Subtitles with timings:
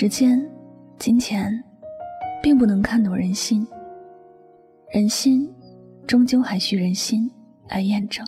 [0.00, 0.40] 时间、
[0.96, 1.52] 金钱，
[2.40, 3.66] 并不能看懂人心。
[4.92, 5.52] 人心，
[6.06, 7.28] 终究还需人心
[7.68, 8.24] 来验证。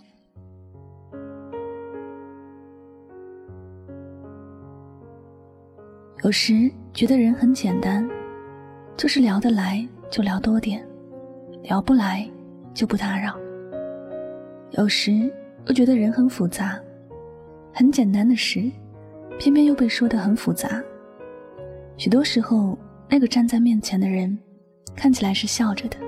[6.24, 8.04] 有时觉得人很简单，
[8.96, 10.84] 就是聊得来就聊多点，
[11.62, 12.28] 聊不来
[12.74, 13.38] 就不打扰。
[14.72, 15.32] 有时
[15.66, 16.76] 又觉得人很复杂，
[17.72, 18.68] 很简单的事，
[19.38, 20.82] 偏偏又被说得很复杂。
[22.00, 22.78] 许多时候，
[23.10, 24.38] 那个站在面前的人，
[24.96, 25.98] 看起来是笑着的，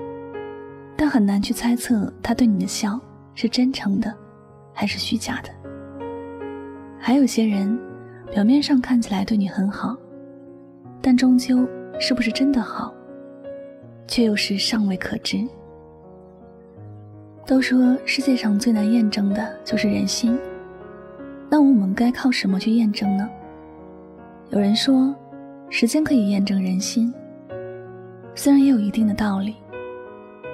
[0.97, 2.99] 但很难去猜测他对你的笑
[3.35, 4.11] 是真诚的，
[4.73, 5.51] 还是虚假的。
[6.97, 7.79] 还有些人，
[8.31, 9.95] 表面上看起来对你很好，
[10.99, 11.63] 但终究
[11.99, 12.91] 是不是真的好，
[14.07, 15.47] 却又是尚未可知。
[17.45, 20.35] 都说世界上最难验证的就是人心，
[21.51, 23.29] 那我们该靠什么去验证呢？
[24.49, 25.15] 有人说。
[25.75, 27.11] 时间可以验证人心，
[28.35, 29.55] 虽然也有一定的道理，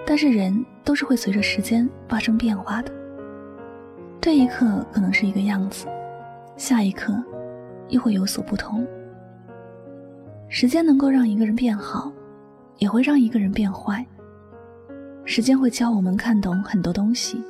[0.05, 2.89] 但是人都是会随着时间发生变化的。
[4.21, 5.87] 这一刻可能是一个样子，
[6.55, 7.13] 下一刻
[7.89, 8.87] 又会有所不同。
[10.47, 12.09] 时间能够让一个人变好，
[12.77, 14.05] 也会让一个人变坏。
[15.25, 17.43] 时间会教我们看懂很多东西，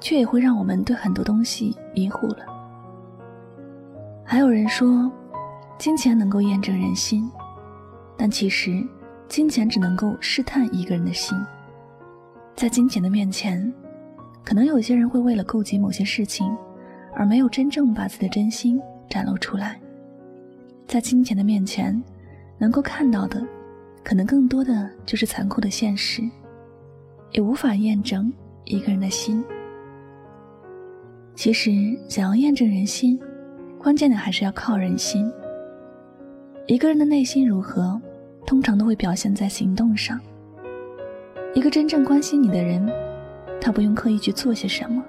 [0.00, 2.38] 却也会让我们对很多东西迷糊了。
[4.24, 5.08] 还有人说。
[5.76, 7.30] 金钱能够验证人心，
[8.16, 8.82] 但其实，
[9.28, 11.36] 金钱只能够试探一个人的心。
[12.54, 13.72] 在金钱的面前，
[14.44, 16.56] 可能有些人会为了顾及某些事情，
[17.12, 18.80] 而没有真正把自己的真心
[19.10, 19.78] 展露出来。
[20.86, 22.00] 在金钱的面前，
[22.56, 23.44] 能够看到的，
[24.04, 26.22] 可能更多的就是残酷的现实，
[27.32, 28.32] 也无法验证
[28.64, 29.44] 一个人的心。
[31.34, 31.72] 其实，
[32.08, 33.20] 想要验证人心，
[33.76, 35.30] 关键的还是要靠人心。
[36.66, 38.00] 一个人的内心如何，
[38.46, 40.18] 通常都会表现在行动上。
[41.52, 42.90] 一个真正关心你的人，
[43.60, 45.04] 他不用刻意去做些什么，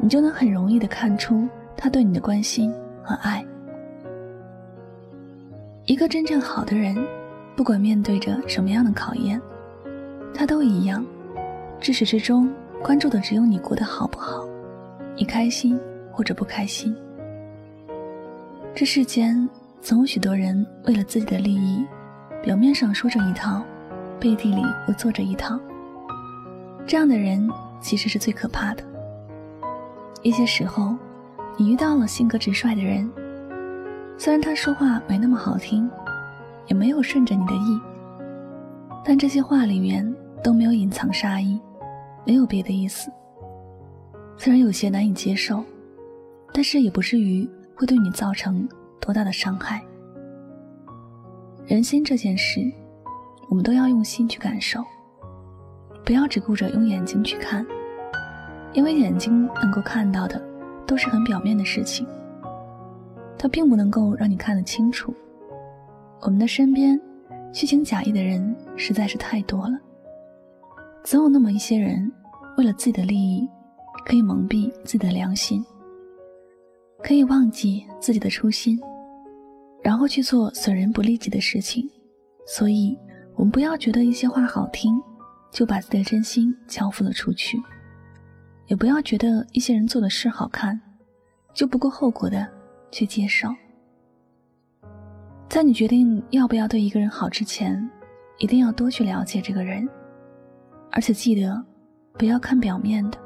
[0.00, 2.72] 你就能很容易的看出他对你的关心
[3.02, 3.44] 和爱。
[5.84, 6.96] 一个真正好的人，
[7.54, 9.38] 不管面对着什么样的考验，
[10.32, 11.04] 他都一样，
[11.78, 12.50] 至始至终
[12.82, 14.48] 关注的只有你过得好不好，
[15.14, 15.78] 你开心
[16.10, 16.96] 或者不开心。
[18.74, 19.46] 这世间。
[19.80, 21.84] 总有许多人为了自己的利益，
[22.42, 23.62] 表面上说着一套，
[24.18, 25.58] 背地里又做着一套。
[26.86, 27.48] 这样的人
[27.80, 28.82] 其实是最可怕的。
[30.22, 30.96] 一些时候，
[31.56, 33.08] 你遇到了性格直率的人，
[34.18, 35.88] 虽然他说话没那么好听，
[36.66, 37.80] 也没有顺着你的意，
[39.04, 40.12] 但这些话里面
[40.42, 41.60] 都没有隐藏杀意，
[42.24, 43.08] 没有别的意思。
[44.36, 45.62] 虽然有些难以接受，
[46.52, 48.68] 但是也不至于会对你造成。
[49.00, 49.82] 多大的伤害？
[51.66, 52.60] 人心这件事，
[53.48, 54.84] 我们都要用心去感受，
[56.04, 57.66] 不要只顾着用眼睛去看，
[58.72, 60.40] 因为眼睛能够看到的
[60.86, 62.06] 都是很表面的事情，
[63.38, 65.12] 它并不能够让你看得清楚。
[66.20, 67.00] 我们的身边
[67.52, 69.78] 虚情假意的人实在是太多了，
[71.04, 72.10] 总有那么一些人，
[72.56, 73.48] 为了自己的利益，
[74.04, 75.64] 可以蒙蔽自己的良心。
[77.06, 78.80] 可以忘记自己的初心，
[79.80, 81.88] 然后去做损人不利己的事情。
[82.48, 82.98] 所以，
[83.36, 85.00] 我们不要觉得一些话好听，
[85.52, 87.58] 就把自己的真心交付了出去；
[88.66, 90.80] 也不要觉得一些人做的事好看，
[91.54, 92.44] 就不顾后果的
[92.90, 93.54] 去接受。
[95.48, 97.88] 在你决定要不要对一个人好之前，
[98.38, 99.88] 一定要多去了解这个人，
[100.90, 101.64] 而且记得
[102.14, 103.18] 不要看表面的。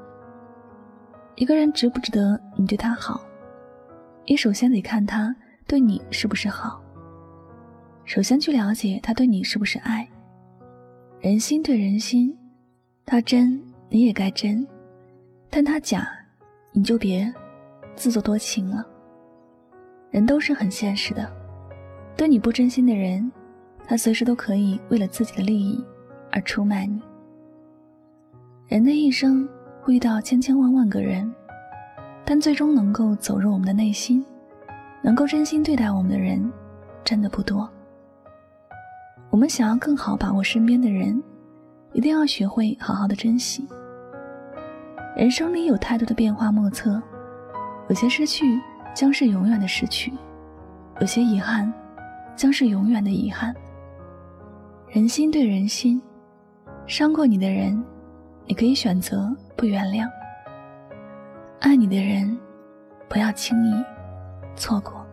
[1.37, 3.19] 一个人值不值得你对他好？
[4.31, 5.35] 你首先得看他
[5.67, 6.81] 对你是不是好，
[8.05, 10.09] 首先去了解他对你是不是爱。
[11.19, 12.33] 人心对人心，
[13.05, 14.65] 他真你也该真，
[15.51, 16.09] 但他假，
[16.71, 17.35] 你就别
[17.97, 18.87] 自作多情了。
[20.13, 21.29] 人都是很现实的，
[22.17, 23.29] 对你不真心的人，
[23.85, 25.85] 他随时都可以为了自己的利益
[26.31, 27.03] 而出卖你。
[28.69, 29.49] 人的一生
[29.83, 31.29] 会遇到千千万万个人，
[32.31, 34.25] 但最终能够走入我们的内心，
[35.03, 36.49] 能够真心对待我们的人，
[37.03, 37.69] 真的不多。
[39.31, 41.21] 我们想要更好把握身边的人，
[41.93, 43.67] 一定要学会好好的珍惜。
[45.17, 47.03] 人生里有太多的变化莫测，
[47.89, 48.61] 有些失去
[48.95, 50.13] 将是永远的失去，
[51.01, 51.73] 有些遗憾
[52.37, 53.53] 将是永远的遗憾。
[54.87, 56.01] 人心对人心，
[56.87, 57.85] 伤过你的人，
[58.47, 60.09] 你可以选择不原谅；
[61.61, 62.39] 爱你的人，
[63.07, 63.85] 不要轻易
[64.57, 65.07] 错过。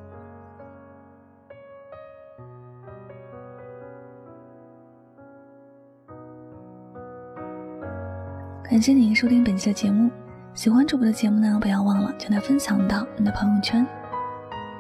[8.64, 10.10] 感谢您收听本期的节目，
[10.54, 13.86] 喜欢主播的节目呢，不要忘了将它分享到你的朋友圈。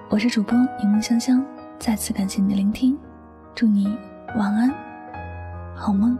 [0.10, 1.46] 我是主播柠檬香香，
[1.78, 2.98] 再次感谢你的聆听，
[3.54, 3.98] 祝你
[4.38, 4.74] 晚安，
[5.75, 6.18] 好梦。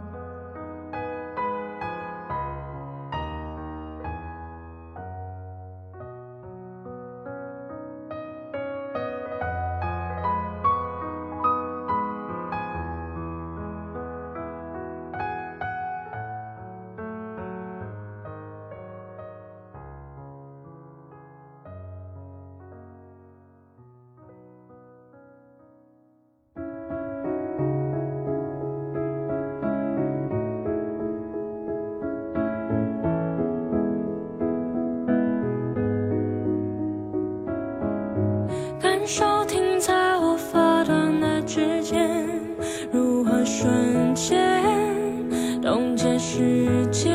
[46.30, 47.10] 时间？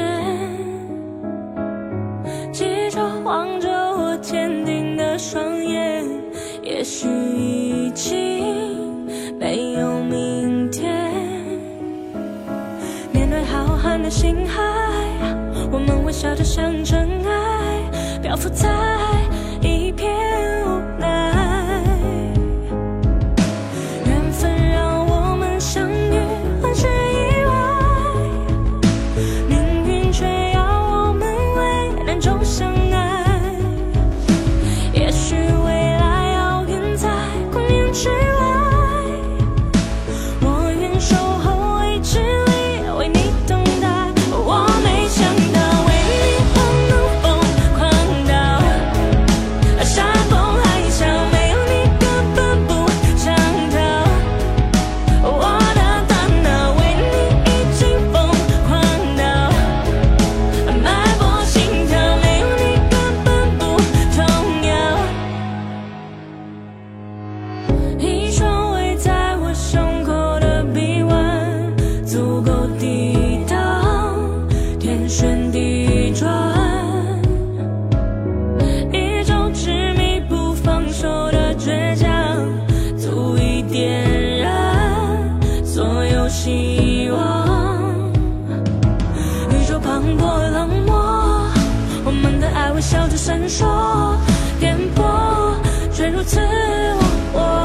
[2.51, 6.03] 记着望着我坚定的双眼，
[6.63, 9.05] 也许已经
[9.37, 10.91] 没有明天。
[13.11, 14.59] 面对浩瀚的星海，
[15.71, 18.67] 我们微笑着像尘埃，漂浮在
[37.93, 38.32] 是
[93.55, 94.17] 说
[94.59, 95.53] 颠簸
[95.91, 96.99] 却如此忘
[97.33, 97.62] 我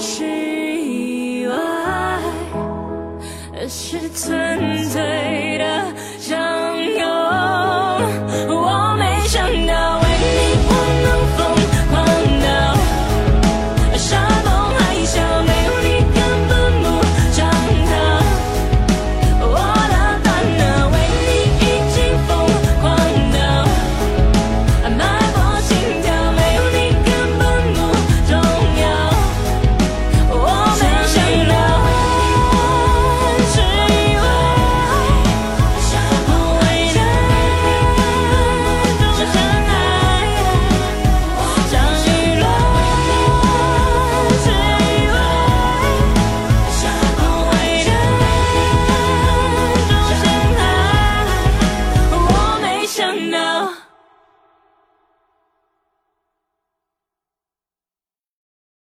[0.00, 1.56] 是意外，
[3.68, 5.47] 是纯粹。